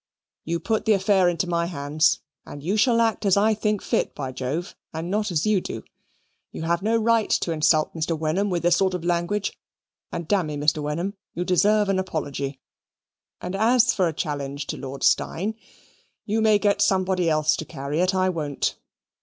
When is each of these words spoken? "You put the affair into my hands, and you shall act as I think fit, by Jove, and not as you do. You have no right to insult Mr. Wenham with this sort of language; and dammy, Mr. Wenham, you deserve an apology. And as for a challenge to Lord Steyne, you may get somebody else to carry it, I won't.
"You 0.43 0.59
put 0.59 0.85
the 0.85 0.93
affair 0.93 1.29
into 1.29 1.45
my 1.47 1.67
hands, 1.67 2.21
and 2.43 2.63
you 2.63 2.75
shall 2.75 2.99
act 3.01 3.23
as 3.23 3.37
I 3.37 3.53
think 3.53 3.83
fit, 3.83 4.15
by 4.15 4.31
Jove, 4.31 4.75
and 4.91 5.11
not 5.11 5.29
as 5.29 5.45
you 5.45 5.61
do. 5.61 5.83
You 6.51 6.63
have 6.63 6.81
no 6.81 6.97
right 6.97 7.29
to 7.29 7.51
insult 7.51 7.93
Mr. 7.93 8.17
Wenham 8.17 8.49
with 8.49 8.63
this 8.63 8.77
sort 8.77 8.95
of 8.95 9.03
language; 9.05 9.55
and 10.11 10.27
dammy, 10.27 10.57
Mr. 10.57 10.81
Wenham, 10.81 11.13
you 11.35 11.45
deserve 11.45 11.87
an 11.87 11.99
apology. 11.99 12.59
And 13.41 13.55
as 13.55 13.93
for 13.93 14.07
a 14.07 14.11
challenge 14.13 14.65
to 14.69 14.77
Lord 14.77 15.03
Steyne, 15.03 15.53
you 16.25 16.41
may 16.41 16.57
get 16.57 16.81
somebody 16.81 17.29
else 17.29 17.55
to 17.57 17.63
carry 17.65 17.99
it, 17.99 18.15
I 18.15 18.27
won't. 18.29 18.77